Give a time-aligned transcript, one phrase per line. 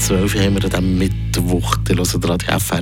[0.00, 2.80] 12 haben wir dann Mittwoch, die hören Radio FR.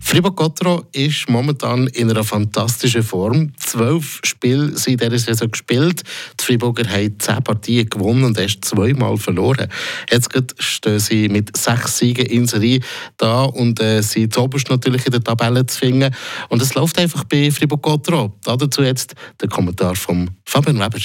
[0.00, 3.52] Fribourg Gotro ist momentan in einer fantastischen Form.
[3.56, 6.02] Zwölf Spiele sind in dieser Saison gespielt.
[6.38, 9.68] Die Friburger haben zehn Partien gewonnen und erst zweimal verloren.
[10.10, 10.28] Jetzt
[10.58, 12.80] stehen sie mit sechs Siegen in Serie
[13.16, 16.14] da und äh, sind zuoberst natürlich in der Tabelle zu finden.
[16.50, 18.34] Und es läuft einfach bei Fribourg Gotro.
[18.44, 20.98] Dazu jetzt der Kommentar von Fabian Weber.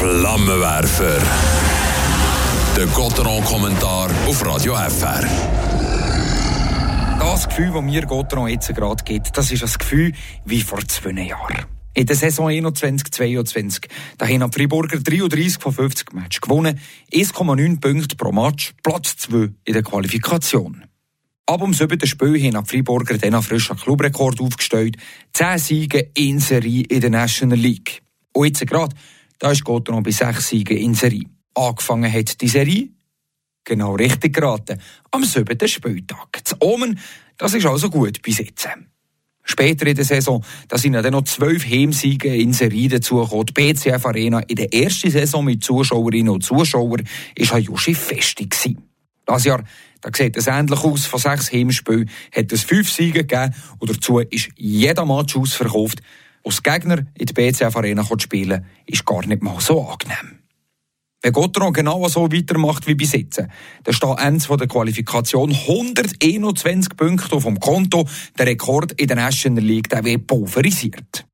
[0.00, 1.20] Flammenwerfer.
[2.74, 5.28] Der Gotteron-Kommentar auf Radio FR.
[7.18, 10.12] Das Gefühl, das mir Gotteron jetzt gerade gibt, das ist das Gefühl
[10.46, 11.66] wie vor zwei Jahren.
[11.92, 16.80] In der Saison 21-22 da haben die Friburger 33 von 50 Matches gewonnen,
[17.12, 20.82] 1,9 Punkte pro Match, Platz 2 in der Qualifikation.
[21.44, 24.96] Ab dem siebten Spiel haben die Friburger dann einen frischen Clubrekord aufgestellt,
[25.34, 28.00] 10 Siege in Serie in der National League.
[28.32, 28.94] Und jetzt gerade
[29.40, 31.24] da ist noch bei sechs Siegen in Serie.
[31.54, 32.90] Angefangen hat die Serie,
[33.64, 36.28] genau richtig geraten, am siebten Spieltag.
[36.44, 36.98] Das Omen,
[37.36, 38.68] das ist also gut bis jetzt.
[39.42, 43.46] Später in der Saison, da sind dann noch zwölf Heimsiege in Serie dazugekommen.
[43.46, 48.54] Die BCF Arena in der ersten Saison mit Zuschauerinnen und Zuschauern war Hayoshi festig.
[49.24, 49.64] Das Jahr
[50.02, 51.06] da sieht es ähnlich aus.
[51.06, 56.00] Von sechs Heimspielen hat es fünf Siege gegeben und dazu ist jeder Match ausverkauft
[56.44, 60.40] als Gegner in der BCF Arena spielen ist gar nicht mal so angenehm.
[61.22, 63.42] Wenn Gotteron genau so weitermacht wie bis jetzt,
[63.84, 68.08] dann steht Ende der Qualifikation 121 Punkte auf dem Konto.
[68.38, 71.26] Der Rekord in der National League der wird pulverisiert.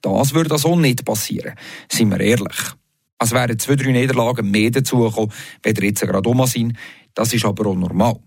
[0.00, 1.54] Das würde also nicht passieren,
[1.90, 2.56] sind wir ehrlich.
[3.18, 6.76] Es wären zwei, drei Niederlagen mehr dazugekommen, wenn jetzt gerade um sind.
[7.14, 8.18] Das ist aber auch normal.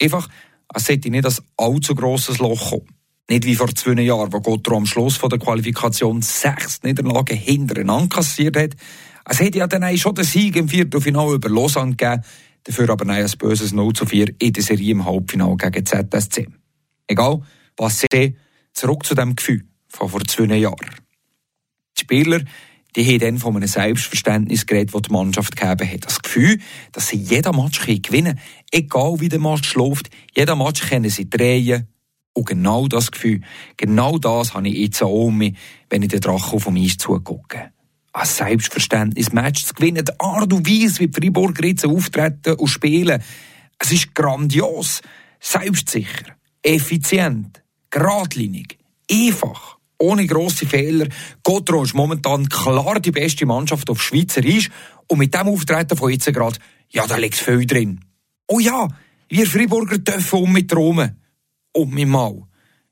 [0.00, 0.28] Einfach,
[0.74, 2.99] es sollte nicht ein allzu grosses Loch kommen.
[3.30, 8.56] Nicht wie vor zwei Jahren, wo Gotro am Schluss der Qualifikation sechs Niederlagen hintereinander kassiert
[8.56, 8.74] hat.
[9.24, 12.24] Es hätte ja dann schon den Sieg im Viertelfinale über Lausanne gegeben,
[12.64, 16.48] dafür aber ein böses 0 zu 4 in der Serie im Halbfinale gegen ZSC.
[17.06, 17.40] Egal,
[17.76, 18.36] was sie
[18.72, 20.90] zurück zu dem Gefühl von vor zwei Jahren.
[21.96, 22.40] Die Spieler,
[22.96, 26.04] die haben dann von einem Selbstverständnis geredet, das die Mannschaft gegeben hat.
[26.04, 26.58] Das Gefühl,
[26.90, 28.40] dass sie jeden Match gewinnen können.
[28.72, 31.86] Egal wie der Match läuft, jeden Match können sie drehen,
[32.40, 33.42] und genau das Gefühl,
[33.76, 35.56] genau das habe ich jetzt auch um mich,
[35.90, 37.70] wenn ich den Drachen auf dem Eis zugucke.
[38.12, 42.68] Ein Selbstverständnis, Match zu gewinnen, die Art und Weise, wie die Freiburger jetzt auftreten und
[42.68, 43.22] spielen.
[43.78, 45.02] Es ist grandios,
[45.38, 48.78] selbstsicher, effizient, geradlinig,
[49.10, 51.08] einfach, ohne grosse Fehler.
[51.42, 54.70] Gotro ist momentan klar die beste Mannschaft auf Schweizer Eis
[55.08, 56.58] und mit dem Auftreten von jetzt gerade,
[56.88, 58.00] ja, da liegt viel drin.
[58.48, 58.88] Oh ja,
[59.28, 61.19] wir Freiburger dürfen um mit Romen
[61.72, 62.42] um mich mal.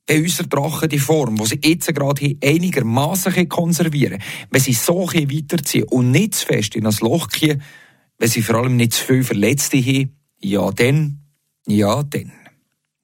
[0.06, 5.84] Wenn unsere Drachen die Form, die sie jetzt gerade einigermaßen konservieren wenn sie so weiterziehen
[5.84, 7.62] und nicht zu fest in ein Loch gehen,
[8.18, 11.20] wenn sie vor allem nicht zu viele Verletzte haben, ja dann,
[11.66, 12.32] ja dann.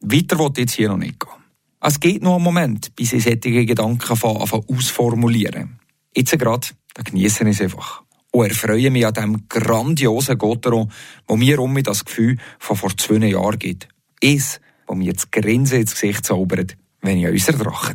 [0.00, 1.32] Weiter ich jetzt hier noch nicht gehen.
[1.80, 5.78] Es geht noch einen Moment, bis ich solche Gedanken anfangen ausformulieren.
[6.16, 8.02] Jetzt gerade, da genieße ich es einfach.
[8.32, 10.90] Und erfreue mich an dem grandiosen Gotteron,
[11.28, 13.88] wo mir um das Gefühl von vor zwei Jahren gibt.
[14.20, 17.92] Es wo mir jetzt Grinsen ins Gesicht zaubert, wenn ich an unsere Drachen